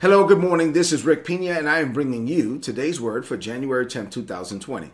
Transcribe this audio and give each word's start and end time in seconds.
Hello, 0.00 0.26
good 0.26 0.38
morning. 0.38 0.72
This 0.72 0.92
is 0.92 1.04
Rick 1.04 1.26
Pina, 1.26 1.50
and 1.50 1.68
I 1.68 1.80
am 1.80 1.92
bringing 1.92 2.26
you 2.26 2.58
today's 2.58 2.98
word 2.98 3.26
for 3.26 3.36
January 3.36 3.84
10th, 3.84 4.10
2020. 4.10 4.92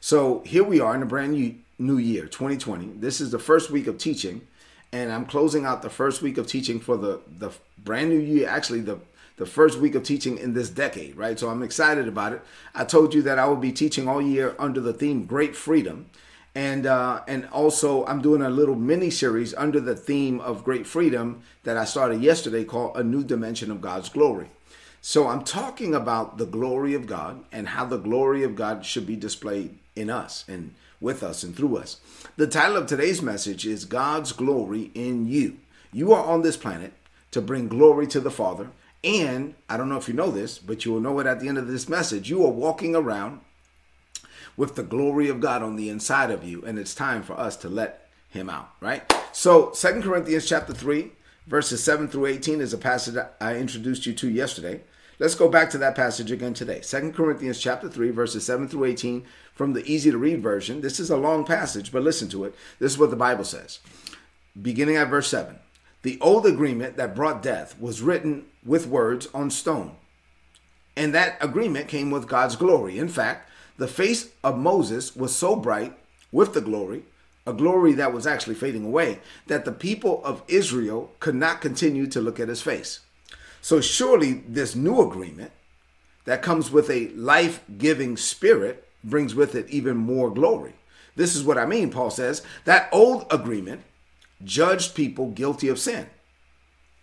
So 0.00 0.42
here 0.44 0.64
we 0.64 0.80
are 0.80 0.92
in 0.96 1.04
a 1.04 1.06
brand 1.06 1.34
new, 1.34 1.54
new 1.78 1.98
year, 1.98 2.26
2020. 2.26 2.94
This 2.96 3.20
is 3.20 3.30
the 3.30 3.38
first 3.38 3.70
week 3.70 3.86
of 3.86 3.96
teaching, 3.96 4.48
and 4.90 5.12
I'm 5.12 5.24
closing 5.24 5.64
out 5.64 5.82
the 5.82 5.88
first 5.88 6.20
week 6.20 6.36
of 6.36 6.48
teaching 6.48 6.80
for 6.80 6.96
the, 6.96 7.20
the 7.38 7.52
brand 7.78 8.08
new 8.08 8.18
year, 8.18 8.48
actually, 8.48 8.80
the, 8.80 8.98
the 9.36 9.46
first 9.46 9.78
week 9.78 9.94
of 9.94 10.02
teaching 10.02 10.36
in 10.36 10.52
this 10.52 10.68
decade, 10.68 11.14
right? 11.14 11.38
So 11.38 11.48
I'm 11.48 11.62
excited 11.62 12.08
about 12.08 12.32
it. 12.32 12.42
I 12.74 12.84
told 12.84 13.14
you 13.14 13.22
that 13.22 13.38
I 13.38 13.46
will 13.46 13.54
be 13.54 13.70
teaching 13.70 14.08
all 14.08 14.20
year 14.20 14.56
under 14.58 14.80
the 14.80 14.92
theme 14.92 15.26
Great 15.26 15.54
Freedom 15.54 16.10
and 16.54 16.86
uh, 16.86 17.22
and 17.28 17.48
also 17.52 18.04
I'm 18.06 18.22
doing 18.22 18.42
a 18.42 18.50
little 18.50 18.74
mini 18.74 19.10
series 19.10 19.54
under 19.54 19.80
the 19.80 19.94
theme 19.94 20.40
of 20.40 20.64
great 20.64 20.86
freedom 20.86 21.42
that 21.64 21.76
I 21.76 21.84
started 21.84 22.22
yesterday 22.22 22.64
called 22.64 22.96
a 22.96 23.04
new 23.04 23.22
dimension 23.22 23.70
of 23.70 23.80
God's 23.80 24.08
glory. 24.08 24.50
So 25.00 25.28
I'm 25.28 25.44
talking 25.44 25.94
about 25.94 26.36
the 26.36 26.46
glory 26.46 26.94
of 26.94 27.06
God 27.06 27.44
and 27.50 27.68
how 27.68 27.86
the 27.86 27.96
glory 27.96 28.42
of 28.42 28.54
God 28.54 28.84
should 28.84 29.06
be 29.06 29.16
displayed 29.16 29.78
in 29.96 30.10
us 30.10 30.44
and 30.46 30.74
with 31.00 31.22
us 31.22 31.42
and 31.42 31.56
through 31.56 31.78
us. 31.78 32.00
The 32.36 32.46
title 32.46 32.76
of 32.76 32.86
today's 32.86 33.22
message 33.22 33.66
is 33.66 33.86
God's 33.86 34.32
glory 34.32 34.90
in 34.94 35.26
you. 35.26 35.56
You 35.92 36.12
are 36.12 36.24
on 36.24 36.42
this 36.42 36.58
planet 36.58 36.92
to 37.30 37.40
bring 37.40 37.68
glory 37.68 38.06
to 38.08 38.20
the 38.20 38.30
Father. 38.30 38.68
And 39.02 39.54
I 39.68 39.78
don't 39.78 39.88
know 39.88 39.96
if 39.96 40.08
you 40.08 40.14
know 40.14 40.30
this, 40.30 40.58
but 40.58 40.84
you 40.84 40.92
will 40.92 41.00
know 41.00 41.18
it 41.20 41.26
at 41.26 41.40
the 41.40 41.48
end 41.48 41.56
of 41.56 41.68
this 41.68 41.88
message. 41.88 42.28
You 42.28 42.44
are 42.44 42.52
walking 42.52 42.94
around 42.94 43.40
with 44.56 44.74
the 44.74 44.82
glory 44.82 45.28
of 45.28 45.40
God 45.40 45.62
on 45.62 45.76
the 45.76 45.88
inside 45.88 46.30
of 46.30 46.44
you, 46.44 46.62
and 46.62 46.78
it's 46.78 46.94
time 46.94 47.22
for 47.22 47.38
us 47.38 47.56
to 47.58 47.68
let 47.68 48.08
him 48.28 48.48
out, 48.48 48.70
right? 48.80 49.12
So, 49.32 49.72
Second 49.72 50.02
Corinthians 50.02 50.46
chapter 50.46 50.72
3, 50.72 51.12
verses 51.46 51.82
7 51.82 52.08
through 52.08 52.26
18 52.26 52.60
is 52.60 52.72
a 52.72 52.78
passage 52.78 53.16
I 53.40 53.56
introduced 53.56 54.06
you 54.06 54.12
to 54.14 54.28
yesterday. 54.28 54.82
Let's 55.18 55.34
go 55.34 55.48
back 55.48 55.68
to 55.70 55.78
that 55.78 55.96
passage 55.96 56.30
again 56.30 56.54
today. 56.54 56.80
Second 56.80 57.14
Corinthians 57.14 57.60
chapter 57.60 57.88
3, 57.88 58.10
verses 58.10 58.44
7 58.46 58.68
through 58.68 58.86
18 58.86 59.26
from 59.54 59.74
the 59.74 59.84
easy 59.84 60.10
to 60.10 60.16
read 60.16 60.42
version. 60.42 60.80
This 60.80 60.98
is 60.98 61.10
a 61.10 61.16
long 61.16 61.44
passage, 61.44 61.92
but 61.92 62.02
listen 62.02 62.28
to 62.30 62.44
it. 62.44 62.54
This 62.78 62.92
is 62.92 62.98
what 62.98 63.10
the 63.10 63.16
Bible 63.16 63.44
says. 63.44 63.80
Beginning 64.60 64.96
at 64.96 65.10
verse 65.10 65.28
7. 65.28 65.58
The 66.02 66.18
old 66.22 66.46
agreement 66.46 66.96
that 66.96 67.14
brought 67.14 67.42
death 67.42 67.78
was 67.78 68.00
written 68.00 68.46
with 68.64 68.86
words 68.86 69.28
on 69.34 69.50
stone. 69.50 69.96
And 70.96 71.14
that 71.14 71.36
agreement 71.42 71.88
came 71.88 72.10
with 72.10 72.26
God's 72.26 72.56
glory. 72.56 72.98
In 72.98 73.08
fact, 73.08 73.49
the 73.80 73.88
face 73.88 74.28
of 74.44 74.58
Moses 74.58 75.16
was 75.16 75.34
so 75.34 75.56
bright 75.56 75.96
with 76.30 76.52
the 76.52 76.60
glory, 76.60 77.02
a 77.46 77.54
glory 77.54 77.94
that 77.94 78.12
was 78.12 78.26
actually 78.26 78.54
fading 78.54 78.84
away, 78.84 79.20
that 79.46 79.64
the 79.64 79.72
people 79.72 80.22
of 80.22 80.42
Israel 80.48 81.12
could 81.18 81.34
not 81.34 81.62
continue 81.62 82.06
to 82.08 82.20
look 82.20 82.38
at 82.38 82.50
his 82.50 82.60
face. 82.60 83.00
So 83.62 83.80
surely 83.80 84.44
this 84.46 84.76
new 84.76 85.00
agreement 85.00 85.52
that 86.26 86.42
comes 86.42 86.70
with 86.70 86.90
a 86.90 87.08
life 87.12 87.62
giving 87.78 88.18
spirit 88.18 88.86
brings 89.02 89.34
with 89.34 89.54
it 89.54 89.66
even 89.70 89.96
more 89.96 90.28
glory. 90.28 90.74
This 91.16 91.34
is 91.34 91.42
what 91.42 91.56
I 91.56 91.64
mean, 91.64 91.88
Paul 91.90 92.10
says. 92.10 92.42
That 92.66 92.90
old 92.92 93.24
agreement 93.30 93.80
judged 94.44 94.94
people 94.94 95.30
guilty 95.30 95.68
of 95.68 95.78
sin, 95.78 96.06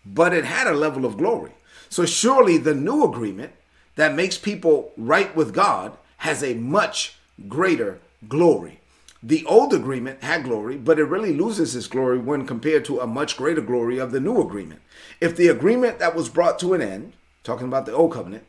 but 0.06 0.32
it 0.32 0.46
had 0.46 0.68
a 0.68 0.74
level 0.74 1.06
of 1.06 1.18
glory. 1.18 1.54
So 1.90 2.06
surely 2.06 2.60
the 2.60 2.76
new 2.76 3.04
agreement 3.04 3.54
that 3.96 4.14
makes 4.14 4.38
people 4.38 4.94
right 4.96 5.36
with 5.36 5.56
God 5.56 5.98
has 6.18 6.44
a 6.44 6.54
much 6.54 7.18
greater 7.48 8.00
glory. 8.28 8.80
The 9.22 9.46
old 9.46 9.74
agreement 9.74 10.24
had 10.24 10.44
glory, 10.44 10.78
but 10.78 11.00
it 11.00 11.06
really 11.06 11.34
loses 11.34 11.76
its 11.76 11.88
glory 11.88 12.20
when 12.20 12.46
compared 12.46 12.86
to 12.86 13.00
a 13.00 13.08
much 13.08 13.36
greater 13.36 13.62
glory 13.62 13.98
of 13.98 14.12
the 14.12 14.20
new 14.20 14.40
agreement. 14.40 14.82
If 15.20 15.36
the 15.36 15.48
agreement 15.48 16.00
that 16.00 16.16
was 16.16 16.30
brought 16.30 16.60
to 16.60 16.74
an 16.74 16.82
end, 16.82 17.14
talking 17.44 17.68
about 17.68 17.86
the 17.86 17.94
old 17.94 18.14
covenant, 18.14 18.46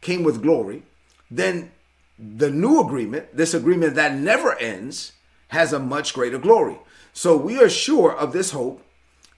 came 0.00 0.22
with 0.22 0.42
glory, 0.42 0.82
then 1.30 1.72
the 2.18 2.50
new 2.50 2.80
agreement, 2.80 3.36
this 3.36 3.54
agreement 3.54 3.94
that 3.96 4.14
never 4.14 4.56
ends, 4.58 5.12
has 5.48 5.72
a 5.72 5.78
much 5.78 6.14
greater 6.14 6.38
glory. 6.38 6.78
So 7.12 7.36
we 7.36 7.60
are 7.60 7.68
sure 7.68 8.12
of 8.12 8.32
this 8.32 8.52
hope 8.52 8.82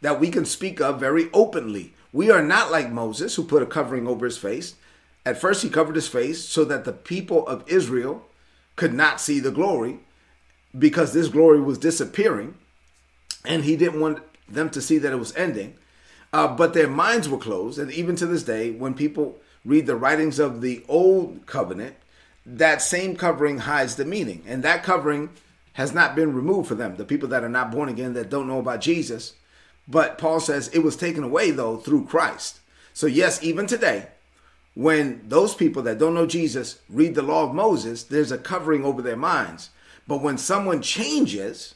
that 0.01 0.21
we 0.21 0.31
can 0.31 0.45
speak 0.45 0.81
of 0.81 1.01
very 1.01 1.31
openly. 1.33 1.95
We 2.13 2.31
are 2.31 2.43
not 2.43 2.71
like 2.71 2.91
Moses, 2.91 3.35
who 3.35 3.45
put 3.45 3.63
a 3.63 3.67
covering 3.67 4.07
over 4.07 4.25
his 4.25 4.39
face. 4.39 4.75
At 5.27 5.41
first, 5.41 5.65
he 5.65 5.69
covered 5.69 5.97
his 5.97 6.07
face 6.07 6.49
so 6.49 6.65
that 6.65 6.85
the 6.85 6.93
people 6.93 7.45
of 7.49 7.65
Israel 7.67 8.25
could 8.77 8.95
not 8.95 9.21
see 9.21 9.41
the 9.41 9.51
glory 9.51 9.99
because 10.79 11.13
this 11.13 11.27
glory 11.27 11.61
was 11.61 11.79
disappearing 11.79 12.55
and 13.45 13.65
he 13.65 13.77
didn't 13.77 14.01
want 14.01 14.21
them 14.49 14.71
to 14.71 14.81
see 14.81 14.99
that 14.99 15.13
it 15.13 15.19
was 15.19 15.35
ending. 15.37 15.75
Uh, 16.33 16.47
but 16.47 16.75
their 16.75 16.87
minds 16.87 17.29
were 17.29 17.39
closed. 17.39 17.77
And 17.77 17.91
even 17.91 18.15
to 18.17 18.27
this 18.27 18.45
day, 18.45 18.71
when 18.71 18.95
people 18.95 19.39
read 19.65 19.87
the 19.87 19.97
writings 19.97 20.39
of 20.39 20.61
the 20.61 20.85
old 20.89 21.45
covenant, 21.47 21.97
that 22.45 22.81
same 22.81 23.17
covering 23.17 23.59
hides 23.59 23.97
the 23.97 24.05
meaning. 24.05 24.45
And 24.47 24.63
that 24.63 24.85
covering 24.85 25.31
has 25.73 25.93
not 25.93 26.15
been 26.15 26.35
removed 26.35 26.69
for 26.69 26.77
them, 26.77 26.97
the 26.97 27.05
people 27.05 27.29
that 27.31 27.43
are 27.43 27.49
not 27.49 27.73
born 27.73 27.89
again, 27.89 28.13
that 28.15 28.31
don't 28.31 28.47
know 28.47 28.61
about 28.61 28.81
Jesus. 28.81 29.35
But 29.89 30.19
Paul 30.19 30.39
says 30.39 30.69
it 30.69 30.85
was 30.85 30.95
taken 30.95 31.25
away, 31.25 31.51
though, 31.51 31.79
through 31.79 32.07
Christ. 32.07 32.61
So, 32.95 33.07
yes, 33.07 33.43
even 33.43 33.67
today, 33.67 34.07
when 34.77 35.23
those 35.27 35.55
people 35.55 35.83
that 35.83 35.99
don't 35.99 36.13
know 36.13 36.27
Jesus 36.27 36.81
read 36.91 37.15
the 37.15 37.23
law 37.23 37.45
of 37.45 37.55
Moses, 37.55 38.03
there's 38.03 38.31
a 38.31 38.37
covering 38.37 38.85
over 38.85 39.01
their 39.01 39.17
minds. 39.17 39.71
But 40.07 40.21
when 40.21 40.37
someone 40.37 40.83
changes 40.83 41.75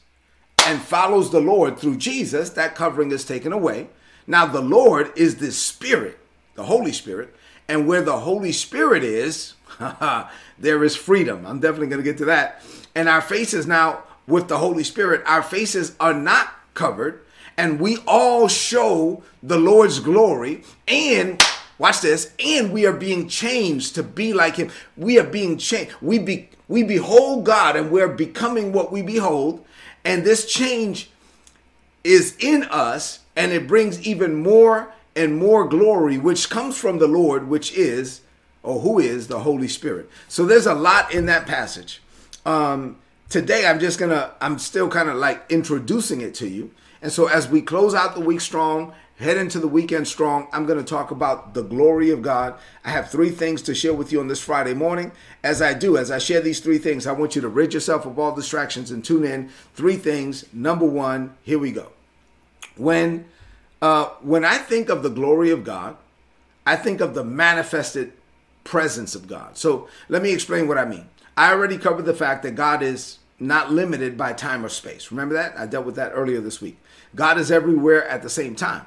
and 0.67 0.79
follows 0.79 1.31
the 1.31 1.41
Lord 1.41 1.79
through 1.79 1.97
Jesus, 1.97 2.51
that 2.51 2.75
covering 2.75 3.11
is 3.11 3.25
taken 3.25 3.51
away. 3.51 3.89
Now, 4.27 4.45
the 4.45 4.61
Lord 4.61 5.11
is 5.15 5.37
the 5.37 5.51
Spirit, 5.51 6.19
the 6.53 6.65
Holy 6.65 6.93
Spirit. 6.93 7.35
And 7.67 7.87
where 7.87 8.03
the 8.03 8.19
Holy 8.19 8.51
Spirit 8.51 9.03
is, 9.03 9.55
there 10.59 10.83
is 10.83 10.95
freedom. 10.95 11.43
I'm 11.47 11.59
definitely 11.59 11.87
going 11.87 12.03
to 12.03 12.07
get 12.07 12.19
to 12.19 12.25
that. 12.25 12.61
And 12.93 13.09
our 13.09 13.21
faces 13.21 13.65
now, 13.65 14.03
with 14.27 14.47
the 14.47 14.59
Holy 14.59 14.83
Spirit, 14.83 15.23
our 15.25 15.41
faces 15.41 15.95
are 15.99 16.13
not 16.13 16.53
covered. 16.75 17.23
And 17.57 17.79
we 17.79 17.97
all 18.05 18.47
show 18.47 19.23
the 19.41 19.57
Lord's 19.57 19.99
glory. 19.99 20.63
And 20.87 21.43
Watch 21.81 22.01
this. 22.01 22.31
And 22.37 22.71
we 22.71 22.85
are 22.85 22.93
being 22.93 23.27
changed 23.27 23.95
to 23.95 24.03
be 24.03 24.33
like 24.33 24.55
him. 24.55 24.69
We 24.95 25.17
are 25.17 25.23
being 25.23 25.57
changed. 25.57 25.95
We 25.99 26.19
be 26.19 26.49
we 26.67 26.83
behold 26.83 27.43
God 27.43 27.75
and 27.75 27.89
we're 27.89 28.07
becoming 28.07 28.71
what 28.71 28.91
we 28.91 29.01
behold. 29.01 29.65
And 30.05 30.23
this 30.23 30.45
change 30.45 31.09
is 32.03 32.37
in 32.37 32.65
us 32.65 33.21
and 33.35 33.51
it 33.51 33.65
brings 33.67 33.99
even 34.07 34.35
more 34.35 34.93
and 35.15 35.37
more 35.37 35.67
glory, 35.67 36.19
which 36.19 36.51
comes 36.51 36.77
from 36.77 36.99
the 36.99 37.07
Lord, 37.07 37.47
which 37.47 37.73
is, 37.73 38.21
or 38.61 38.81
who 38.81 38.99
is 38.99 39.27
the 39.27 39.39
Holy 39.39 39.67
Spirit. 39.67 40.07
So 40.27 40.45
there's 40.45 40.67
a 40.67 40.75
lot 40.75 41.11
in 41.11 41.25
that 41.25 41.47
passage. 41.47 41.99
Um, 42.45 42.99
today, 43.27 43.65
I'm 43.65 43.79
just 43.79 43.97
gonna, 43.97 44.33
I'm 44.39 44.59
still 44.59 44.87
kind 44.87 45.09
of 45.09 45.15
like 45.15 45.43
introducing 45.49 46.21
it 46.21 46.35
to 46.35 46.47
you. 46.47 46.69
And 47.01 47.11
so 47.11 47.25
as 47.25 47.47
we 47.47 47.63
close 47.63 47.95
out 47.95 48.13
the 48.13 48.21
week 48.21 48.41
strong 48.41 48.93
head 49.21 49.37
into 49.37 49.59
the 49.59 49.67
weekend 49.67 50.07
strong. 50.07 50.47
I'm 50.51 50.65
going 50.65 50.79
to 50.79 50.85
talk 50.85 51.11
about 51.11 51.53
the 51.53 51.61
glory 51.61 52.09
of 52.09 52.21
God. 52.21 52.55
I 52.83 52.89
have 52.89 53.09
three 53.09 53.29
things 53.29 53.61
to 53.63 53.75
share 53.75 53.93
with 53.93 54.11
you 54.11 54.19
on 54.19 54.27
this 54.27 54.41
Friday 54.41 54.73
morning. 54.73 55.11
As 55.43 55.61
I 55.61 55.73
do, 55.73 55.97
as 55.97 56.11
I 56.11 56.17
share 56.17 56.41
these 56.41 56.59
three 56.59 56.77
things, 56.77 57.05
I 57.05 57.11
want 57.11 57.35
you 57.35 57.41
to 57.41 57.47
rid 57.47 57.73
yourself 57.73 58.05
of 58.05 58.17
all 58.17 58.35
distractions 58.35 58.91
and 58.91 59.05
tune 59.05 59.23
in. 59.23 59.49
Three 59.75 59.95
things. 59.95 60.45
Number 60.51 60.85
one, 60.85 61.35
here 61.43 61.59
we 61.59 61.71
go. 61.71 61.87
When 62.75 63.25
uh, 63.81 64.09
when 64.21 64.45
I 64.45 64.57
think 64.57 64.89
of 64.89 65.01
the 65.01 65.09
glory 65.09 65.49
of 65.49 65.63
God, 65.63 65.97
I 66.65 66.75
think 66.75 67.01
of 67.01 67.15
the 67.15 67.23
manifested 67.23 68.13
presence 68.63 69.15
of 69.15 69.27
God. 69.27 69.57
So 69.57 69.87
let 70.07 70.21
me 70.21 70.31
explain 70.31 70.67
what 70.67 70.77
I 70.77 70.85
mean. 70.85 71.09
I 71.35 71.51
already 71.51 71.77
covered 71.77 72.05
the 72.05 72.13
fact 72.13 72.43
that 72.43 72.55
God 72.55 72.83
is 72.83 73.17
not 73.39 73.71
limited 73.71 74.17
by 74.17 74.33
time 74.33 74.63
or 74.63 74.69
space. 74.69 75.09
Remember 75.11 75.33
that? 75.33 75.57
I 75.57 75.65
dealt 75.65 75.85
with 75.85 75.95
that 75.95 76.11
earlier 76.13 76.41
this 76.41 76.61
week. 76.61 76.77
God 77.15 77.39
is 77.39 77.51
everywhere 77.51 78.07
at 78.07 78.21
the 78.21 78.29
same 78.29 78.55
time. 78.55 78.85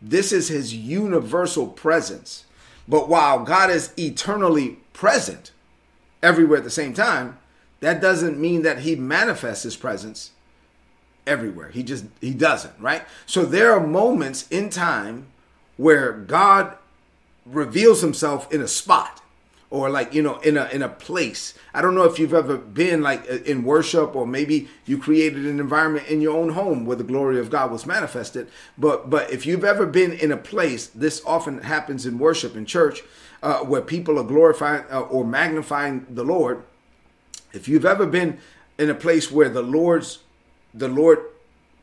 This 0.00 0.32
is 0.32 0.48
his 0.48 0.74
universal 0.74 1.66
presence. 1.66 2.44
But 2.88 3.08
while 3.08 3.44
God 3.44 3.70
is 3.70 3.92
eternally 3.98 4.78
present 4.92 5.52
everywhere 6.22 6.58
at 6.58 6.64
the 6.64 6.70
same 6.70 6.94
time, 6.94 7.38
that 7.80 8.00
doesn't 8.00 8.38
mean 8.38 8.62
that 8.62 8.80
he 8.80 8.96
manifests 8.96 9.62
his 9.62 9.76
presence 9.76 10.32
everywhere. 11.26 11.68
He 11.68 11.82
just 11.82 12.04
he 12.20 12.34
doesn't, 12.34 12.78
right? 12.78 13.02
So 13.26 13.44
there 13.44 13.72
are 13.72 13.86
moments 13.86 14.48
in 14.48 14.70
time 14.70 15.26
where 15.76 16.12
God 16.12 16.76
reveals 17.46 18.02
himself 18.02 18.52
in 18.52 18.60
a 18.60 18.68
spot 18.68 19.19
or 19.70 19.88
like 19.88 20.12
you 20.12 20.20
know 20.20 20.38
in 20.40 20.56
a 20.56 20.68
in 20.68 20.82
a 20.82 20.88
place. 20.88 21.54
I 21.72 21.80
don't 21.80 21.94
know 21.94 22.04
if 22.04 22.18
you've 22.18 22.34
ever 22.34 22.56
been 22.56 23.02
like 23.02 23.24
in 23.26 23.62
worship 23.62 24.14
or 24.16 24.26
maybe 24.26 24.68
you 24.84 24.98
created 24.98 25.46
an 25.46 25.60
environment 25.60 26.08
in 26.08 26.20
your 26.20 26.36
own 26.36 26.50
home 26.50 26.84
where 26.84 26.96
the 26.96 27.04
glory 27.04 27.38
of 27.38 27.50
god 27.50 27.70
was 27.70 27.86
manifested. 27.86 28.48
But 28.76 29.08
but 29.08 29.30
if 29.30 29.46
you've 29.46 29.64
ever 29.64 29.86
been 29.86 30.12
in 30.12 30.32
a 30.32 30.36
place 30.36 30.88
this 30.88 31.22
often 31.24 31.62
happens 31.62 32.04
in 32.04 32.18
worship 32.18 32.56
in 32.56 32.66
church 32.66 33.02
uh, 33.42 33.60
where 33.60 33.80
people 33.80 34.18
are 34.18 34.24
glorifying 34.24 34.84
uh, 34.90 35.00
or 35.00 35.24
magnifying 35.24 36.04
the 36.10 36.24
lord. 36.24 36.64
If 37.52 37.68
you've 37.68 37.86
ever 37.86 38.06
been 38.06 38.38
in 38.78 38.90
a 38.90 38.94
place 38.94 39.30
where 39.30 39.48
the 39.48 39.62
lord's 39.62 40.18
the 40.74 40.88
lord 40.88 41.18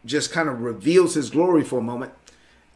just 0.06 0.31
kind 0.31 0.48
of 0.48 0.62
reveals 0.62 1.16
his 1.16 1.30
glory 1.30 1.63
for 1.63 1.80
a 1.80 1.83
moment 1.83 2.13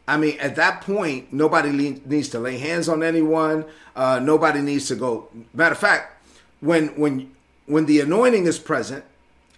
I 0.06 0.16
mean, 0.16 0.38
at 0.40 0.56
that 0.56 0.80
point, 0.80 1.32
nobody 1.32 1.70
le- 1.70 2.08
needs 2.08 2.28
to 2.30 2.40
lay 2.40 2.58
hands 2.58 2.88
on 2.88 3.02
anyone. 3.02 3.64
Uh, 3.94 4.18
nobody 4.20 4.60
needs 4.60 4.88
to 4.88 4.96
go. 4.96 5.28
Matter 5.54 5.72
of 5.72 5.78
fact, 5.78 6.24
when 6.60 6.88
when 6.98 7.32
when 7.66 7.86
the 7.86 8.00
anointing 8.00 8.46
is 8.46 8.58
present, 8.58 9.04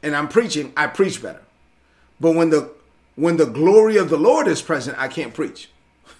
and 0.02 0.14
I'm 0.14 0.29
preaching, 0.29 0.73
I 0.76 0.87
preach 0.87 1.23
better. 1.23 1.43
But 2.20 2.35
when 2.35 2.50
the 2.50 2.73
when 3.17 3.37
the 3.37 3.46
glory 3.46 3.96
of 3.96 4.11
the 4.11 4.19
Lord 4.19 4.46
is 4.46 4.61
present, 4.61 4.99
I 4.99 5.08
can't 5.08 5.32
preach. 5.32 5.70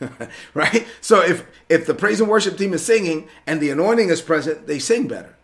right? 0.55 0.87
So 1.01 1.23
if 1.23 1.47
if 1.69 1.87
the 1.87 1.95
praise 1.95 2.21
and 2.21 2.29
worship 2.29 2.57
team 2.57 2.73
is 2.73 2.85
singing 2.85 3.29
and 3.47 3.61
the 3.61 3.71
anointing 3.71 4.09
is 4.09 4.23
present, 4.23 4.67
they 4.67 4.79
sing 4.79 5.07
better. 5.07 5.37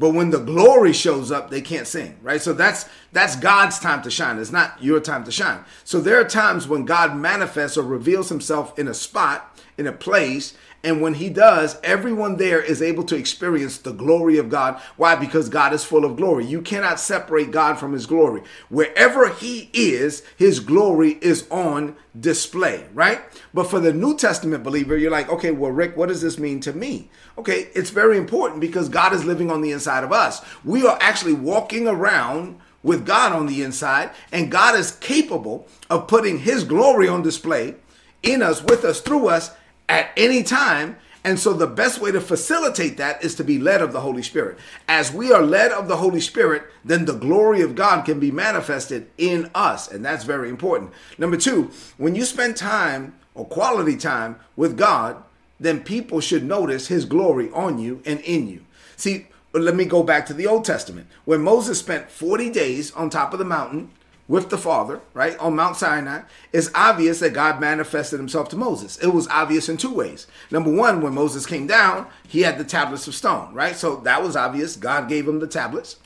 But 0.00 0.14
when 0.14 0.30
the 0.30 0.38
glory 0.38 0.94
shows 0.94 1.30
up, 1.30 1.50
they 1.50 1.60
can't 1.60 1.86
sing, 1.86 2.16
right? 2.22 2.40
So 2.40 2.54
that's 2.54 2.88
that's 3.12 3.36
God's 3.36 3.78
time 3.78 4.00
to 4.00 4.10
shine. 4.10 4.38
It's 4.38 4.50
not 4.50 4.82
your 4.82 4.98
time 4.98 5.24
to 5.24 5.30
shine. 5.30 5.62
So 5.84 6.00
there 6.00 6.18
are 6.18 6.24
times 6.24 6.66
when 6.66 6.86
God 6.86 7.14
manifests 7.14 7.76
or 7.76 7.82
reveals 7.82 8.30
himself 8.30 8.78
in 8.78 8.88
a 8.88 8.94
spot, 8.94 9.60
in 9.76 9.86
a 9.86 9.92
place, 9.92 10.56
and 10.82 11.02
when 11.02 11.14
he 11.14 11.28
does, 11.28 11.78
everyone 11.84 12.36
there 12.36 12.62
is 12.62 12.80
able 12.80 13.04
to 13.04 13.16
experience 13.16 13.76
the 13.76 13.92
glory 13.92 14.38
of 14.38 14.48
God. 14.48 14.80
Why? 14.96 15.14
Because 15.14 15.50
God 15.50 15.74
is 15.74 15.84
full 15.84 16.06
of 16.06 16.16
glory. 16.16 16.46
You 16.46 16.62
cannot 16.62 16.98
separate 16.98 17.50
God 17.50 17.78
from 17.78 17.92
his 17.92 18.06
glory. 18.06 18.42
Wherever 18.70 19.28
he 19.28 19.68
is, 19.74 20.22
his 20.36 20.58
glory 20.58 21.18
is 21.20 21.46
on 21.50 21.96
display, 22.18 22.86
right? 22.94 23.20
But 23.52 23.68
for 23.68 23.78
the 23.78 23.92
New 23.92 24.16
Testament 24.16 24.64
believer, 24.64 24.96
you're 24.96 25.10
like, 25.10 25.28
okay, 25.28 25.50
well, 25.50 25.70
Rick, 25.70 25.98
what 25.98 26.08
does 26.08 26.22
this 26.22 26.38
mean 26.38 26.60
to 26.60 26.72
me? 26.72 27.10
Okay, 27.36 27.68
it's 27.74 27.90
very 27.90 28.16
important 28.16 28.60
because 28.60 28.88
God 28.88 29.12
is 29.12 29.24
living 29.24 29.50
on 29.50 29.60
the 29.60 29.72
inside 29.72 30.02
of 30.02 30.12
us. 30.12 30.42
We 30.64 30.86
are 30.86 30.98
actually 31.00 31.34
walking 31.34 31.86
around 31.86 32.58
with 32.82 33.04
God 33.04 33.32
on 33.32 33.44
the 33.44 33.62
inside, 33.62 34.10
and 34.32 34.50
God 34.50 34.74
is 34.74 34.92
capable 34.92 35.68
of 35.90 36.08
putting 36.08 36.38
his 36.38 36.64
glory 36.64 37.06
on 37.06 37.20
display 37.20 37.74
in 38.22 38.42
us, 38.42 38.62
with 38.62 38.84
us, 38.84 39.00
through 39.00 39.28
us 39.28 39.50
at 39.90 40.10
any 40.16 40.42
time. 40.42 40.96
And 41.22 41.38
so 41.38 41.52
the 41.52 41.66
best 41.66 42.00
way 42.00 42.12
to 42.12 42.20
facilitate 42.20 42.96
that 42.96 43.22
is 43.22 43.34
to 43.34 43.44
be 43.44 43.58
led 43.58 43.82
of 43.82 43.92
the 43.92 44.00
Holy 44.00 44.22
Spirit. 44.22 44.56
As 44.88 45.12
we 45.12 45.30
are 45.32 45.42
led 45.42 45.70
of 45.70 45.86
the 45.86 45.98
Holy 45.98 46.20
Spirit, 46.20 46.62
then 46.82 47.04
the 47.04 47.12
glory 47.12 47.60
of 47.60 47.74
God 47.74 48.06
can 48.06 48.18
be 48.18 48.30
manifested 48.30 49.10
in 49.18 49.50
us. 49.54 49.90
And 49.90 50.02
that's 50.02 50.24
very 50.24 50.48
important. 50.48 50.92
Number 51.18 51.36
two, 51.36 51.70
when 51.98 52.14
you 52.14 52.24
spend 52.24 52.56
time 52.56 53.16
or 53.34 53.44
quality 53.44 53.98
time 53.98 54.36
with 54.56 54.78
God, 54.78 55.22
then 55.58 55.82
people 55.82 56.20
should 56.20 56.44
notice 56.44 56.86
his 56.86 57.04
glory 57.04 57.50
on 57.50 57.78
you 57.78 58.00
and 58.06 58.20
in 58.20 58.48
you. 58.48 58.64
See, 58.96 59.26
let 59.52 59.74
me 59.74 59.84
go 59.84 60.02
back 60.02 60.24
to 60.26 60.34
the 60.34 60.46
Old 60.46 60.64
Testament. 60.64 61.06
When 61.26 61.42
Moses 61.42 61.78
spent 61.78 62.10
40 62.10 62.48
days 62.48 62.92
on 62.92 63.10
top 63.10 63.34
of 63.34 63.38
the 63.38 63.44
mountain 63.44 63.90
with 64.30 64.48
the 64.48 64.56
Father, 64.56 65.00
right, 65.12 65.36
on 65.40 65.56
Mount 65.56 65.76
Sinai, 65.76 66.20
it's 66.52 66.70
obvious 66.72 67.18
that 67.18 67.32
God 67.32 67.60
manifested 67.60 68.20
himself 68.20 68.48
to 68.50 68.56
Moses. 68.56 68.96
It 68.98 69.08
was 69.08 69.26
obvious 69.26 69.68
in 69.68 69.76
two 69.76 69.92
ways. 69.92 70.28
Number 70.52 70.72
one, 70.72 71.00
when 71.00 71.14
Moses 71.14 71.46
came 71.46 71.66
down, 71.66 72.06
he 72.28 72.42
had 72.42 72.56
the 72.56 72.62
tablets 72.62 73.08
of 73.08 73.16
stone, 73.16 73.52
right? 73.52 73.74
So 73.74 73.96
that 73.96 74.22
was 74.22 74.36
obvious. 74.36 74.76
God 74.76 75.08
gave 75.08 75.26
him 75.26 75.40
the 75.40 75.48
tablets, 75.48 75.96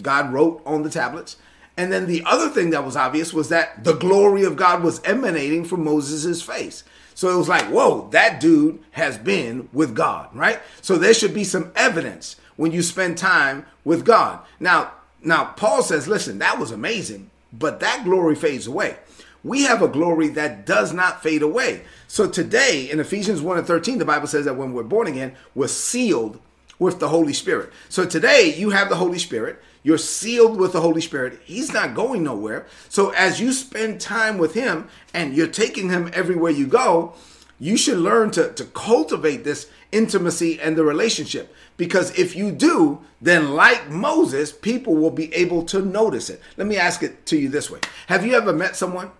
God 0.00 0.32
wrote 0.32 0.62
on 0.64 0.82
the 0.82 0.88
tablets. 0.88 1.36
And 1.76 1.92
then 1.92 2.06
the 2.06 2.22
other 2.24 2.48
thing 2.48 2.70
that 2.70 2.86
was 2.86 2.96
obvious 2.96 3.34
was 3.34 3.50
that 3.50 3.84
the 3.84 3.92
glory 3.92 4.44
of 4.44 4.56
God 4.56 4.82
was 4.82 5.02
emanating 5.04 5.66
from 5.66 5.84
Moses' 5.84 6.40
face. 6.40 6.84
So 7.14 7.28
it 7.28 7.36
was 7.36 7.50
like, 7.50 7.66
whoa, 7.66 8.08
that 8.12 8.40
dude 8.40 8.82
has 8.92 9.18
been 9.18 9.68
with 9.74 9.94
God, 9.94 10.34
right? 10.34 10.58
So 10.80 10.96
there 10.96 11.12
should 11.12 11.34
be 11.34 11.44
some 11.44 11.70
evidence 11.76 12.36
when 12.56 12.72
you 12.72 12.80
spend 12.80 13.18
time 13.18 13.66
with 13.84 14.06
God. 14.06 14.40
Now, 14.58 14.92
now 15.22 15.52
Paul 15.56 15.82
says, 15.82 16.08
listen, 16.08 16.38
that 16.38 16.58
was 16.58 16.70
amazing 16.70 17.30
but 17.58 17.80
that 17.80 18.04
glory 18.04 18.34
fades 18.34 18.66
away. 18.66 18.96
We 19.42 19.64
have 19.64 19.82
a 19.82 19.88
glory 19.88 20.28
that 20.28 20.64
does 20.64 20.92
not 20.92 21.22
fade 21.22 21.42
away. 21.42 21.82
So 22.08 22.28
today 22.28 22.90
in 22.90 22.98
Ephesians 22.98 23.42
1 23.42 23.58
and 23.58 23.66
13, 23.66 23.98
the 23.98 24.04
Bible 24.04 24.26
says 24.26 24.46
that 24.46 24.56
when 24.56 24.72
we're 24.72 24.82
born 24.82 25.06
again, 25.06 25.36
we're 25.54 25.68
sealed 25.68 26.40
with 26.78 26.98
the 26.98 27.08
Holy 27.08 27.32
Spirit. 27.32 27.70
So 27.88 28.06
today 28.06 28.54
you 28.56 28.70
have 28.70 28.88
the 28.88 28.96
Holy 28.96 29.18
Spirit. 29.18 29.62
You're 29.82 29.98
sealed 29.98 30.58
with 30.58 30.72
the 30.72 30.80
Holy 30.80 31.02
Spirit. 31.02 31.40
He's 31.44 31.72
not 31.72 31.94
going 31.94 32.24
nowhere. 32.24 32.66
So 32.88 33.10
as 33.10 33.38
you 33.38 33.52
spend 33.52 34.00
time 34.00 34.38
with 34.38 34.54
Him 34.54 34.88
and 35.12 35.34
you're 35.34 35.46
taking 35.46 35.90
Him 35.90 36.10
everywhere 36.14 36.50
you 36.50 36.66
go, 36.66 37.14
you 37.60 37.76
should 37.76 37.98
learn 37.98 38.30
to, 38.32 38.52
to 38.54 38.64
cultivate 38.64 39.44
this 39.44 39.70
intimacy 39.94 40.60
and 40.60 40.76
the 40.76 40.84
relationship. 40.84 41.54
Because 41.76 42.16
if 42.18 42.36
you 42.36 42.52
do, 42.52 43.00
then 43.22 43.52
like 43.52 43.88
Moses, 43.88 44.52
people 44.52 44.94
will 44.94 45.10
be 45.10 45.32
able 45.34 45.62
to 45.66 45.80
notice 45.80 46.28
it. 46.28 46.40
Let 46.56 46.66
me 46.66 46.76
ask 46.76 47.02
it 47.02 47.24
to 47.26 47.38
you 47.38 47.48
this 47.48 47.70
way 47.70 47.80
Have 48.08 48.26
you 48.26 48.34
ever 48.34 48.52
met 48.52 48.76
someone 48.76 49.10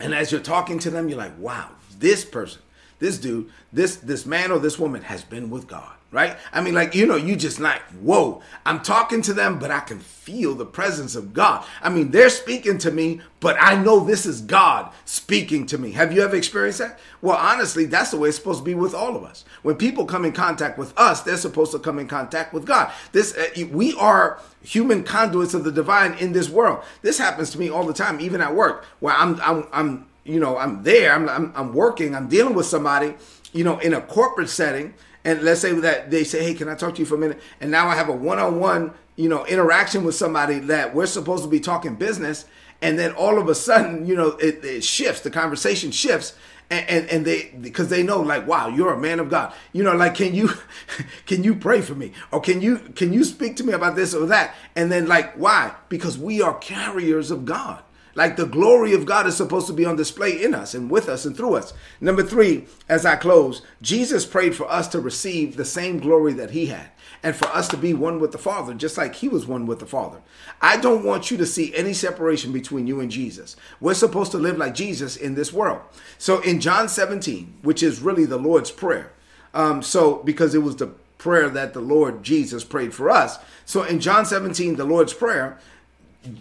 and 0.00 0.14
as 0.14 0.30
you're 0.30 0.40
talking 0.40 0.78
to 0.80 0.90
them, 0.90 1.08
you're 1.08 1.18
like, 1.18 1.38
wow, 1.38 1.70
this 1.98 2.24
person, 2.24 2.62
this 2.98 3.18
dude, 3.18 3.50
this 3.72 3.96
this 3.96 4.26
man 4.26 4.50
or 4.50 4.58
this 4.58 4.78
woman 4.78 5.02
has 5.02 5.24
been 5.24 5.50
with 5.50 5.66
God? 5.66 5.94
Right? 6.14 6.36
I 6.52 6.60
mean, 6.60 6.74
like, 6.74 6.94
you 6.94 7.06
know, 7.06 7.16
you 7.16 7.34
just 7.34 7.58
like, 7.58 7.82
whoa, 8.00 8.40
I'm 8.64 8.80
talking 8.80 9.20
to 9.22 9.34
them, 9.34 9.58
but 9.58 9.72
I 9.72 9.80
can 9.80 9.98
feel 9.98 10.54
the 10.54 10.64
presence 10.64 11.16
of 11.16 11.34
God. 11.34 11.66
I 11.82 11.90
mean, 11.90 12.12
they're 12.12 12.30
speaking 12.30 12.78
to 12.78 12.92
me, 12.92 13.20
but 13.40 13.56
I 13.58 13.74
know 13.74 13.98
this 13.98 14.24
is 14.24 14.40
God 14.40 14.92
speaking 15.04 15.66
to 15.66 15.76
me. 15.76 15.90
Have 15.90 16.12
you 16.12 16.22
ever 16.22 16.36
experienced 16.36 16.78
that? 16.78 17.00
Well, 17.20 17.36
honestly, 17.36 17.86
that's 17.86 18.12
the 18.12 18.16
way 18.16 18.28
it's 18.28 18.38
supposed 18.38 18.60
to 18.60 18.64
be 18.64 18.76
with 18.76 18.94
all 18.94 19.16
of 19.16 19.24
us. 19.24 19.44
When 19.62 19.74
people 19.74 20.06
come 20.06 20.24
in 20.24 20.30
contact 20.30 20.78
with 20.78 20.96
us, 20.96 21.22
they're 21.22 21.36
supposed 21.36 21.72
to 21.72 21.80
come 21.80 21.98
in 21.98 22.06
contact 22.06 22.54
with 22.54 22.64
God. 22.64 22.92
This, 23.10 23.36
uh, 23.36 23.66
we 23.72 23.94
are 23.94 24.38
human 24.62 25.02
conduits 25.02 25.52
of 25.52 25.64
the 25.64 25.72
divine 25.72 26.14
in 26.14 26.32
this 26.32 26.48
world. 26.48 26.84
This 27.02 27.18
happens 27.18 27.50
to 27.50 27.58
me 27.58 27.70
all 27.70 27.84
the 27.84 27.92
time, 27.92 28.20
even 28.20 28.40
at 28.40 28.54
work, 28.54 28.86
where 29.00 29.14
I'm, 29.14 29.40
I'm, 29.40 29.66
I'm 29.72 30.06
you 30.22 30.38
know, 30.38 30.56
I'm 30.58 30.84
there, 30.84 31.12
I'm, 31.12 31.28
I'm, 31.28 31.52
I'm 31.56 31.74
working, 31.74 32.14
I'm 32.14 32.28
dealing 32.28 32.54
with 32.54 32.66
somebody, 32.66 33.16
you 33.52 33.64
know, 33.64 33.80
in 33.80 33.92
a 33.94 34.00
corporate 34.00 34.48
setting 34.48 34.94
and 35.24 35.42
let's 35.42 35.60
say 35.60 35.72
that 35.72 36.10
they 36.10 36.24
say, 36.24 36.44
"Hey, 36.44 36.54
can 36.54 36.68
I 36.68 36.74
talk 36.74 36.94
to 36.94 37.00
you 37.00 37.06
for 37.06 37.14
a 37.14 37.18
minute?" 37.18 37.40
And 37.60 37.70
now 37.70 37.88
I 37.88 37.94
have 37.94 38.08
a 38.08 38.12
one-on-one, 38.12 38.92
you 39.16 39.28
know, 39.28 39.44
interaction 39.46 40.04
with 40.04 40.14
somebody 40.14 40.58
that 40.60 40.94
we're 40.94 41.06
supposed 41.06 41.44
to 41.44 41.50
be 41.50 41.60
talking 41.60 41.94
business, 41.94 42.44
and 42.82 42.98
then 42.98 43.12
all 43.12 43.38
of 43.38 43.48
a 43.48 43.54
sudden, 43.54 44.06
you 44.06 44.14
know, 44.14 44.28
it, 44.32 44.64
it 44.64 44.84
shifts. 44.84 45.22
The 45.22 45.30
conversation 45.30 45.90
shifts, 45.90 46.34
and, 46.70 46.88
and, 46.88 47.08
and 47.08 47.24
they 47.24 47.54
because 47.60 47.88
they 47.88 48.02
know, 48.02 48.20
like, 48.20 48.46
wow, 48.46 48.68
you're 48.68 48.92
a 48.92 48.98
man 48.98 49.20
of 49.20 49.30
God. 49.30 49.52
You 49.72 49.82
know, 49.82 49.94
like, 49.94 50.14
can 50.14 50.34
you 50.34 50.50
can 51.26 51.44
you 51.44 51.54
pray 51.54 51.80
for 51.80 51.94
me, 51.94 52.12
or 52.30 52.40
can 52.40 52.60
you 52.60 52.78
can 52.78 53.12
you 53.12 53.24
speak 53.24 53.56
to 53.56 53.64
me 53.64 53.72
about 53.72 53.96
this 53.96 54.14
or 54.14 54.26
that? 54.26 54.54
And 54.76 54.90
then, 54.92 55.06
like, 55.06 55.34
why? 55.34 55.74
Because 55.88 56.18
we 56.18 56.42
are 56.42 56.54
carriers 56.58 57.30
of 57.30 57.44
God. 57.44 57.82
Like 58.14 58.36
the 58.36 58.46
glory 58.46 58.92
of 58.92 59.06
God 59.06 59.26
is 59.26 59.36
supposed 59.36 59.66
to 59.66 59.72
be 59.72 59.84
on 59.84 59.96
display 59.96 60.42
in 60.42 60.54
us 60.54 60.74
and 60.74 60.90
with 60.90 61.08
us 61.08 61.24
and 61.24 61.36
through 61.36 61.54
us. 61.54 61.72
Number 62.00 62.22
three, 62.22 62.66
as 62.88 63.04
I 63.04 63.16
close, 63.16 63.62
Jesus 63.82 64.24
prayed 64.24 64.54
for 64.54 64.70
us 64.70 64.88
to 64.88 65.00
receive 65.00 65.56
the 65.56 65.64
same 65.64 65.98
glory 65.98 66.32
that 66.34 66.50
he 66.50 66.66
had 66.66 66.90
and 67.22 67.34
for 67.34 67.46
us 67.48 67.68
to 67.68 67.76
be 67.76 67.94
one 67.94 68.20
with 68.20 68.32
the 68.32 68.38
Father, 68.38 68.74
just 68.74 68.98
like 68.98 69.16
he 69.16 69.28
was 69.28 69.46
one 69.46 69.66
with 69.66 69.78
the 69.78 69.86
Father. 69.86 70.20
I 70.60 70.76
don't 70.76 71.04
want 71.04 71.30
you 71.30 71.36
to 71.38 71.46
see 71.46 71.74
any 71.74 71.94
separation 71.94 72.52
between 72.52 72.86
you 72.86 73.00
and 73.00 73.10
Jesus. 73.10 73.56
We're 73.80 73.94
supposed 73.94 74.30
to 74.32 74.38
live 74.38 74.58
like 74.58 74.74
Jesus 74.74 75.16
in 75.16 75.34
this 75.34 75.52
world. 75.52 75.80
So 76.18 76.40
in 76.40 76.60
John 76.60 76.88
17, 76.88 77.58
which 77.62 77.82
is 77.82 78.00
really 78.00 78.26
the 78.26 78.36
Lord's 78.36 78.70
Prayer, 78.70 79.12
um, 79.54 79.82
so 79.82 80.16
because 80.16 80.54
it 80.54 80.62
was 80.62 80.76
the 80.76 80.92
prayer 81.24 81.48
that 81.48 81.72
the 81.72 81.80
Lord 81.80 82.22
Jesus 82.22 82.64
prayed 82.64 82.92
for 82.92 83.08
us. 83.08 83.38
So 83.64 83.82
in 83.82 84.00
John 84.00 84.26
17, 84.26 84.76
the 84.76 84.84
Lord's 84.84 85.14
Prayer, 85.14 85.58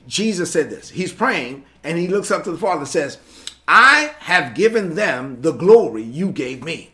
Jesus 0.07 0.51
said 0.51 0.69
this. 0.69 0.89
He's 0.89 1.13
praying 1.13 1.65
and 1.83 1.97
he 1.97 2.07
looks 2.07 2.31
up 2.31 2.43
to 2.43 2.51
the 2.51 2.57
Father 2.57 2.81
and 2.81 2.87
says, 2.87 3.17
I 3.67 4.13
have 4.19 4.55
given 4.55 4.95
them 4.95 5.41
the 5.41 5.51
glory 5.51 6.03
you 6.03 6.31
gave 6.31 6.63
me. 6.63 6.91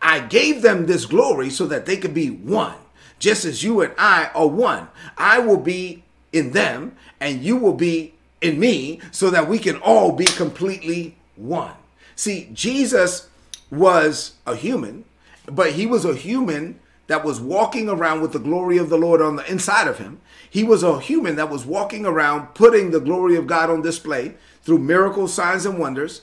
I 0.00 0.20
gave 0.20 0.62
them 0.62 0.86
this 0.86 1.06
glory 1.06 1.50
so 1.50 1.66
that 1.66 1.86
they 1.86 1.96
could 1.96 2.14
be 2.14 2.28
one, 2.28 2.76
just 3.18 3.44
as 3.44 3.62
you 3.62 3.80
and 3.82 3.92
I 3.96 4.30
are 4.34 4.48
one. 4.48 4.88
I 5.16 5.38
will 5.38 5.58
be 5.58 6.02
in 6.32 6.52
them 6.52 6.96
and 7.20 7.44
you 7.44 7.56
will 7.56 7.74
be 7.74 8.14
in 8.40 8.58
me 8.58 9.00
so 9.12 9.30
that 9.30 9.48
we 9.48 9.58
can 9.58 9.76
all 9.76 10.12
be 10.12 10.24
completely 10.24 11.16
one. 11.36 11.74
See, 12.16 12.50
Jesus 12.52 13.28
was 13.70 14.34
a 14.46 14.56
human, 14.56 15.04
but 15.46 15.72
he 15.72 15.86
was 15.86 16.04
a 16.04 16.14
human 16.14 16.80
that 17.12 17.26
was 17.26 17.42
walking 17.42 17.90
around 17.90 18.22
with 18.22 18.32
the 18.32 18.38
glory 18.38 18.78
of 18.78 18.88
the 18.88 18.96
Lord 18.96 19.20
on 19.20 19.36
the 19.36 19.44
inside 19.50 19.86
of 19.86 19.98
him. 19.98 20.18
He 20.48 20.64
was 20.64 20.82
a 20.82 20.98
human 20.98 21.36
that 21.36 21.50
was 21.50 21.66
walking 21.66 22.06
around 22.06 22.54
putting 22.54 22.90
the 22.90 23.00
glory 23.00 23.36
of 23.36 23.46
God 23.46 23.68
on 23.68 23.82
display 23.82 24.32
through 24.62 24.78
miracles, 24.78 25.34
signs, 25.34 25.66
and 25.66 25.78
wonders. 25.78 26.22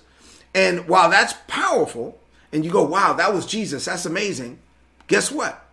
And 0.55 0.88
while 0.88 1.12
that's 1.12 1.36
powerful, 1.48 2.17
and 2.51 2.65
you 2.65 2.72
go, 2.72 2.84
wow, 2.84 3.13
that 3.13 3.31
was 3.31 3.46
Jesus, 3.46 3.86
that's 3.86 4.08
amazing. 4.08 4.58
Guess 5.05 5.31
what? 5.31 5.63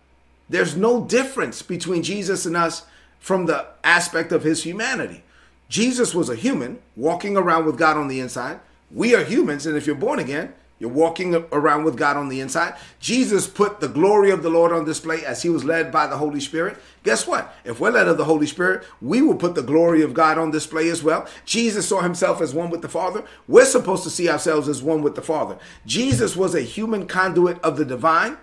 There's 0.49 0.77
no 0.77 1.03
difference 1.03 1.63
between 1.63 2.03
Jesus 2.03 2.45
and 2.45 2.55
us 2.55 2.85
from 3.19 3.47
the 3.47 3.65
aspect 3.83 4.31
of 4.31 4.43
his 4.43 4.61
humanity. 4.61 5.23
Jesus 5.67 6.13
was 6.13 6.29
a 6.29 6.35
human 6.35 6.77
walking 6.95 7.35
around 7.35 7.65
with 7.65 7.75
God 7.75 7.97
on 7.97 8.07
the 8.07 8.19
inside. 8.19 8.59
We 8.91 9.15
are 9.15 9.23
humans, 9.23 9.65
and 9.65 9.75
if 9.75 9.87
you're 9.87 9.95
born 9.95 10.19
again, 10.19 10.53
You're 10.79 10.91
walking 10.91 11.33
around 11.51 11.85
with 11.85 11.97
God 11.97 12.17
on 12.17 12.29
the 12.29 12.39
inside. 12.39 12.75
Jesus 12.99 13.47
put 13.47 13.79
the 13.79 13.87
glory 13.87 14.29
of 14.29 14.43
the 14.43 14.49
Lord 14.49 14.71
on 14.71 14.85
display 14.85 15.25
as 15.25 15.41
he 15.41 15.49
was 15.49 15.63
led 15.63 15.91
by 15.91 16.05
the 16.05 16.17
Holy 16.17 16.39
Spirit. 16.39 16.77
Guess 17.03 17.25
what? 17.25 17.55
If 17.63 17.79
we're 17.79 17.91
led 17.91 18.07
of 18.07 18.17
the 18.17 18.25
Holy 18.25 18.45
Spirit, 18.45 18.85
we 19.01 19.21
will 19.21 19.35
put 19.35 19.55
the 19.55 19.63
glory 19.63 20.03
of 20.03 20.13
God 20.13 20.37
on 20.37 20.51
display 20.51 20.89
as 20.89 21.01
well. 21.01 21.27
Jesus 21.45 21.87
saw 21.87 22.01
himself 22.01 22.41
as 22.41 22.53
one 22.53 22.69
with 22.69 22.83
the 22.83 22.89
Father. 22.89 23.23
We're 23.47 23.65
supposed 23.65 24.03
to 24.03 24.11
see 24.11 24.29
ourselves 24.29 24.69
as 24.69 24.83
one 24.83 25.01
with 25.01 25.15
the 25.15 25.21
Father. 25.23 25.57
Jesus 25.87 26.35
was 26.35 26.53
a 26.53 26.61
human 26.61 27.07
conduit 27.07 27.59
of 27.61 27.77
the 27.77 27.85
divine. 27.85 28.37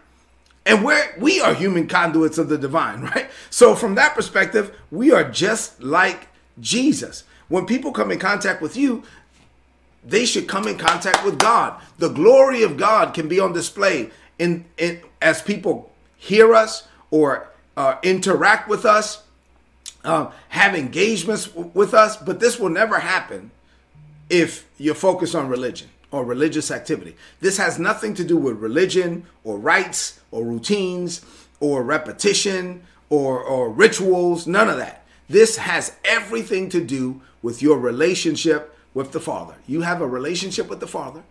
And 0.66 0.84
we're, 0.84 1.14
we 1.18 1.40
are 1.40 1.54
human 1.54 1.86
conduits 1.86 2.38
of 2.38 2.48
the 2.48 2.58
divine, 2.58 3.02
right? 3.14 3.30
So, 3.50 3.76
from 3.76 3.94
that 3.94 4.14
perspective, 4.14 4.76
we 4.90 5.12
are 5.12 5.30
just 5.30 5.82
like 5.82 6.28
Jesus. 6.58 7.24
When 7.48 7.66
people 7.66 7.92
come 7.92 8.10
in 8.10 8.18
contact 8.18 8.62
with 8.62 8.76
you, 8.76 9.04
they 10.06 10.26
should 10.26 10.46
come 10.48 10.68
in 10.68 10.76
contact 10.76 11.24
with 11.24 11.38
God. 11.38 11.80
The 11.98 12.08
glory 12.08 12.62
of 12.62 12.76
God 12.76 13.14
can 13.14 13.28
be 13.28 13.40
on 13.40 13.52
display 13.52 14.10
in, 14.38 14.64
in 14.76 15.00
as 15.22 15.40
people 15.42 15.90
hear 16.16 16.54
us 16.54 16.86
or 17.10 17.48
uh, 17.76 17.96
interact 18.02 18.68
with 18.68 18.84
us, 18.84 19.22
uh, 20.04 20.30
have 20.50 20.74
engagements 20.74 21.46
w- 21.46 21.70
with 21.74 21.94
us. 21.94 22.16
But 22.16 22.40
this 22.40 22.58
will 22.58 22.68
never 22.68 22.98
happen 22.98 23.50
if 24.28 24.68
you're 24.78 24.94
focused 24.94 25.34
on 25.34 25.48
religion 25.48 25.88
or 26.10 26.24
religious 26.24 26.70
activity. 26.70 27.16
This 27.40 27.56
has 27.56 27.78
nothing 27.78 28.14
to 28.14 28.24
do 28.24 28.36
with 28.36 28.58
religion 28.58 29.26
or 29.42 29.58
rites 29.58 30.20
or 30.30 30.44
routines 30.44 31.24
or 31.60 31.82
repetition 31.82 32.82
or, 33.08 33.40
or 33.40 33.70
rituals. 33.70 34.46
None 34.46 34.68
of 34.68 34.76
that. 34.76 35.04
This 35.28 35.56
has 35.56 35.96
everything 36.04 36.68
to 36.70 36.84
do 36.84 37.22
with 37.42 37.62
your 37.62 37.78
relationship 37.78 38.73
with 38.94 39.12
the 39.12 39.20
Father. 39.20 39.56
You 39.66 39.82
have 39.82 40.00
a 40.00 40.06
relationship 40.06 40.70
with 40.70 40.80
the 40.80 40.86
Father 40.86 41.24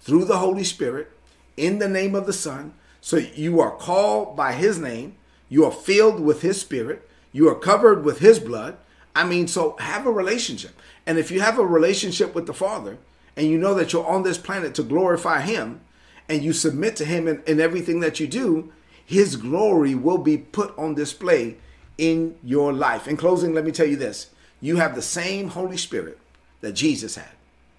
through 0.00 0.24
the 0.24 0.38
Holy 0.38 0.64
Spirit 0.64 1.10
in 1.56 1.80
the 1.80 1.88
name 1.88 2.14
of 2.14 2.26
the 2.26 2.32
Son. 2.32 2.72
So 3.00 3.16
you 3.16 3.60
are 3.60 3.72
called 3.72 4.36
by 4.36 4.52
His 4.52 4.78
name. 4.78 5.16
You 5.48 5.64
are 5.64 5.72
filled 5.72 6.20
with 6.20 6.42
His 6.42 6.60
Spirit. 6.60 7.08
You 7.32 7.48
are 7.48 7.54
covered 7.54 8.04
with 8.04 8.20
His 8.20 8.38
blood. 8.38 8.78
I 9.14 9.24
mean, 9.24 9.48
so 9.48 9.76
have 9.80 10.06
a 10.06 10.12
relationship. 10.12 10.80
And 11.04 11.18
if 11.18 11.30
you 11.30 11.40
have 11.40 11.58
a 11.58 11.66
relationship 11.66 12.34
with 12.34 12.46
the 12.46 12.54
Father 12.54 12.98
and 13.36 13.48
you 13.48 13.58
know 13.58 13.74
that 13.74 13.92
you're 13.92 14.06
on 14.06 14.22
this 14.22 14.38
planet 14.38 14.74
to 14.76 14.82
glorify 14.82 15.40
Him 15.40 15.80
and 16.28 16.42
you 16.42 16.52
submit 16.52 16.94
to 16.96 17.04
Him 17.04 17.26
in, 17.26 17.42
in 17.46 17.60
everything 17.60 18.00
that 18.00 18.20
you 18.20 18.28
do, 18.28 18.72
His 19.04 19.36
glory 19.36 19.94
will 19.94 20.18
be 20.18 20.38
put 20.38 20.76
on 20.78 20.94
display 20.94 21.56
in 21.96 22.36
your 22.44 22.72
life. 22.72 23.08
In 23.08 23.16
closing, 23.16 23.54
let 23.54 23.64
me 23.64 23.72
tell 23.72 23.86
you 23.86 23.96
this 23.96 24.30
you 24.60 24.76
have 24.76 24.94
the 24.94 25.02
same 25.02 25.48
Holy 25.48 25.76
Spirit 25.76 26.18
that 26.60 26.72
Jesus 26.72 27.16
had. 27.16 27.30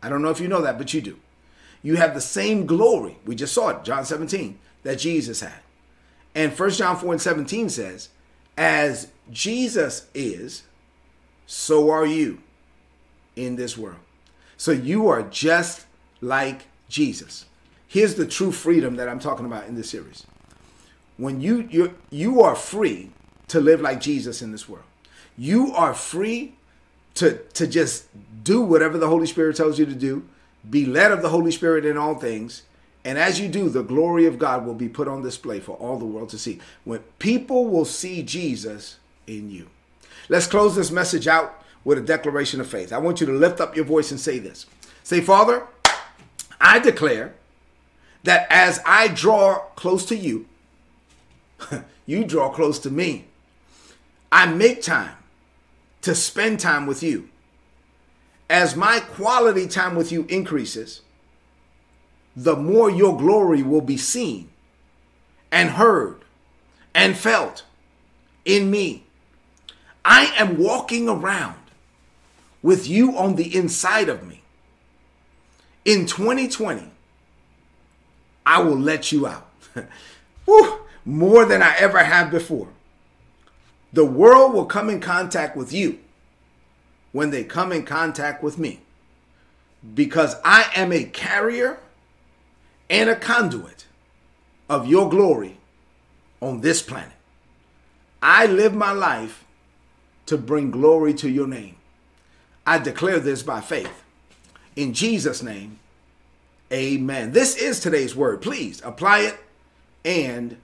I 0.01 0.09
don't 0.09 0.21
know 0.21 0.29
if 0.29 0.39
you 0.39 0.47
know 0.47 0.61
that, 0.61 0.77
but 0.77 0.93
you 0.93 1.01
do. 1.01 1.17
You 1.81 1.95
have 1.95 2.13
the 2.13 2.21
same 2.21 2.65
glory. 2.65 3.17
We 3.25 3.35
just 3.35 3.53
saw 3.53 3.69
it, 3.69 3.83
John 3.83 4.05
17, 4.05 4.57
that 4.83 4.99
Jesus 4.99 5.41
had. 5.41 5.59
And 6.35 6.57
1 6.57 6.69
John 6.71 6.97
4 6.97 7.13
and 7.13 7.21
17 7.21 7.69
says, 7.69 8.09
As 8.57 9.09
Jesus 9.31 10.07
is, 10.13 10.63
so 11.45 11.89
are 11.89 12.05
you 12.05 12.39
in 13.35 13.55
this 13.55 13.77
world. 13.77 13.99
So 14.57 14.71
you 14.71 15.07
are 15.07 15.23
just 15.23 15.85
like 16.21 16.63
Jesus. 16.89 17.45
Here's 17.87 18.15
the 18.15 18.25
true 18.25 18.51
freedom 18.51 18.97
that 18.97 19.09
I'm 19.09 19.19
talking 19.19 19.45
about 19.45 19.67
in 19.67 19.75
this 19.75 19.89
series. 19.89 20.25
When 21.17 21.41
you 21.41 21.67
you 21.69 21.95
you 22.09 22.41
are 22.41 22.55
free 22.55 23.11
to 23.47 23.59
live 23.59 23.81
like 23.81 23.99
Jesus 23.99 24.41
in 24.41 24.51
this 24.51 24.69
world. 24.69 24.85
You 25.37 25.73
are 25.73 25.93
free 25.93 26.55
to 27.19 27.37
to 27.53 27.67
just 27.67 28.05
do 28.43 28.61
whatever 28.61 28.97
the 28.97 29.07
Holy 29.07 29.27
Spirit 29.27 29.55
tells 29.55 29.77
you 29.77 29.85
to 29.85 29.95
do, 29.95 30.27
be 30.69 30.85
led 30.85 31.11
of 31.11 31.21
the 31.21 31.29
Holy 31.29 31.51
Spirit 31.51 31.85
in 31.85 31.97
all 31.97 32.15
things, 32.15 32.63
and 33.05 33.17
as 33.17 33.39
you 33.39 33.47
do, 33.47 33.69
the 33.69 33.83
glory 33.83 34.25
of 34.25 34.39
God 34.39 34.65
will 34.65 34.73
be 34.73 34.89
put 34.89 35.07
on 35.07 35.21
display 35.21 35.59
for 35.59 35.75
all 35.77 35.97
the 35.97 36.05
world 36.05 36.29
to 36.29 36.37
see. 36.37 36.59
When 36.83 36.99
people 37.19 37.67
will 37.67 37.85
see 37.85 38.23
Jesus 38.23 38.97
in 39.27 39.51
you. 39.51 39.69
Let's 40.27 40.47
close 40.47 40.75
this 40.75 40.91
message 40.91 41.27
out 41.27 41.63
with 41.83 41.97
a 41.97 42.01
declaration 42.01 42.61
of 42.61 42.67
faith. 42.67 42.91
I 42.91 42.97
want 42.97 43.21
you 43.21 43.27
to 43.27 43.33
lift 43.33 43.61
up 43.61 43.75
your 43.75 43.85
voice 43.85 44.11
and 44.11 44.19
say 44.19 44.39
this. 44.39 44.65
Say, 45.03 45.21
Father, 45.21 45.65
I 46.59 46.79
declare 46.79 47.33
that 48.23 48.47
as 48.49 48.79
I 48.85 49.07
draw 49.07 49.59
close 49.75 50.05
to 50.07 50.15
you, 50.15 50.45
you 52.05 52.25
draw 52.25 52.49
close 52.49 52.79
to 52.79 52.91
me. 52.91 53.25
I 54.31 54.45
make 54.45 54.81
time 54.81 55.15
to 56.01 56.15
spend 56.15 56.59
time 56.59 56.85
with 56.85 57.03
you. 57.03 57.29
As 58.49 58.75
my 58.75 58.99
quality 58.99 59.67
time 59.67 59.95
with 59.95 60.11
you 60.11 60.25
increases, 60.29 61.01
the 62.35 62.55
more 62.55 62.89
your 62.89 63.17
glory 63.17 63.61
will 63.61 63.81
be 63.81 63.97
seen 63.97 64.49
and 65.51 65.71
heard 65.71 66.23
and 66.95 67.17
felt 67.17 67.63
in 68.45 68.71
me. 68.71 69.03
I 70.03 70.33
am 70.37 70.57
walking 70.57 71.09
around 71.09 71.55
with 72.61 72.87
you 72.87 73.17
on 73.17 73.35
the 73.35 73.55
inside 73.55 74.09
of 74.09 74.25
me. 74.25 74.41
In 75.85 76.05
2020, 76.05 76.89
I 78.45 78.61
will 78.61 78.77
let 78.77 79.11
you 79.11 79.27
out 79.27 79.49
more 81.05 81.45
than 81.45 81.61
I 81.61 81.75
ever 81.77 82.03
have 82.03 82.31
before. 82.31 82.69
The 83.91 84.05
world 84.05 84.53
will 84.53 84.65
come 84.65 84.89
in 84.89 84.99
contact 84.99 85.57
with 85.57 85.73
you 85.73 85.99
when 87.11 87.31
they 87.31 87.43
come 87.43 87.71
in 87.71 87.85
contact 87.85 88.43
with 88.43 88.57
me 88.57 88.81
because 89.95 90.35
I 90.43 90.69
am 90.75 90.91
a 90.91 91.05
carrier 91.05 91.79
and 92.89 93.09
a 93.09 93.15
conduit 93.15 93.85
of 94.69 94.87
your 94.87 95.09
glory 95.09 95.57
on 96.41 96.61
this 96.61 96.81
planet. 96.81 97.13
I 98.21 98.45
live 98.45 98.73
my 98.73 98.91
life 98.91 99.45
to 100.25 100.37
bring 100.37 100.71
glory 100.71 101.13
to 101.15 101.29
your 101.29 101.47
name. 101.47 101.75
I 102.65 102.77
declare 102.77 103.19
this 103.19 103.41
by 103.41 103.61
faith. 103.61 104.03
In 104.75 104.93
Jesus' 104.93 105.41
name, 105.41 105.79
amen. 106.71 107.31
This 107.31 107.55
is 107.55 107.79
today's 107.79 108.15
word. 108.15 108.41
Please 108.41 108.81
apply 108.83 109.19
it 109.21 109.39
and 110.05 110.57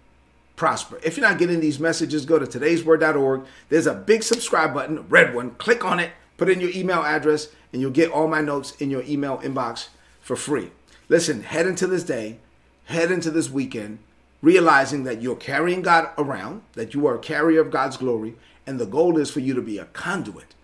prosper. 0.55 0.99
If 1.03 1.17
you're 1.17 1.27
not 1.27 1.39
getting 1.39 1.59
these 1.59 1.79
messages, 1.79 2.25
go 2.25 2.39
to 2.39 2.45
today'sword.org. 2.45 3.45
There's 3.69 3.87
a 3.87 3.93
big 3.93 4.23
subscribe 4.23 4.73
button, 4.73 5.07
red 5.09 5.35
one. 5.35 5.51
Click 5.51 5.83
on 5.83 5.99
it, 5.99 6.11
put 6.37 6.49
in 6.49 6.61
your 6.61 6.71
email 6.71 7.03
address, 7.03 7.49
and 7.73 7.81
you'll 7.81 7.91
get 7.91 8.11
all 8.11 8.27
my 8.27 8.41
notes 8.41 8.75
in 8.79 8.89
your 8.89 9.03
email 9.03 9.37
inbox 9.39 9.89
for 10.21 10.35
free. 10.35 10.71
Listen, 11.09 11.43
head 11.43 11.67
into 11.67 11.87
this 11.87 12.03
day, 12.03 12.39
head 12.85 13.11
into 13.11 13.29
this 13.29 13.49
weekend, 13.49 13.99
realizing 14.41 15.03
that 15.03 15.21
you're 15.21 15.35
carrying 15.35 15.81
God 15.81 16.09
around, 16.17 16.61
that 16.73 16.93
you 16.93 17.05
are 17.07 17.15
a 17.15 17.19
carrier 17.19 17.61
of 17.61 17.71
God's 17.71 17.97
glory, 17.97 18.35
and 18.65 18.79
the 18.79 18.85
goal 18.85 19.17
is 19.17 19.29
for 19.29 19.39
you 19.39 19.53
to 19.53 19.61
be 19.61 19.77
a 19.77 19.85
conduit 19.85 20.55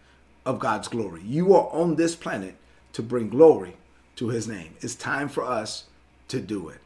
of 0.46 0.60
God's 0.60 0.88
glory. 0.88 1.22
You 1.24 1.54
are 1.54 1.70
on 1.70 1.96
this 1.96 2.16
planet 2.16 2.56
to 2.94 3.04
bring 3.04 3.30
glory 3.30 3.76
to 4.16 4.30
his 4.30 4.48
name. 4.48 4.76
It's 4.82 4.96
time 4.96 5.30
for 5.30 5.44
us 5.44 5.86
to 6.28 6.40
do 6.40 6.70
it. 6.70 6.80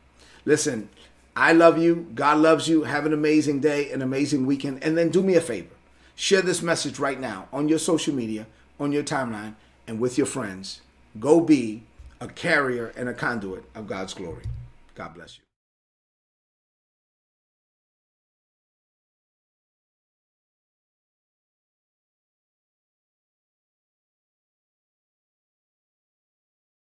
Listen, 0.46 0.90
I 1.36 1.54
love 1.54 1.78
you. 1.78 2.08
God 2.16 2.38
loves 2.38 2.68
you. 2.68 2.84
Have 2.84 3.06
an 3.06 3.14
amazing 3.14 3.60
day, 3.60 3.92
an 3.92 4.02
amazing 4.02 4.46
weekend. 4.46 4.84
And 4.84 4.98
then 4.98 5.10
do 5.10 5.22
me 5.22 5.36
a 5.36 5.42
favor 5.42 5.76
share 6.16 6.42
this 6.42 6.62
message 6.62 6.98
right 6.98 7.20
now 7.20 7.48
on 7.52 7.70
your 7.70 7.80
social 7.80 8.16
media, 8.16 8.48
on 8.80 8.92
your 8.92 9.04
timeline, 9.04 9.56
and 9.88 10.00
with 10.00 10.18
your 10.18 10.28
friends. 10.28 10.82
Go 11.20 11.42
be 11.42 11.84
a 12.20 12.28
carrier 12.28 12.88
and 12.98 13.08
a 13.10 13.14
conduit 13.14 13.66
of 13.76 13.88
God's 13.88 14.14
glory. 14.14 14.46
God 14.96 15.14
bless 15.14 15.38
you. 15.38 15.45